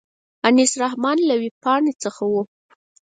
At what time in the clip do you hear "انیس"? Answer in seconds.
0.47-0.71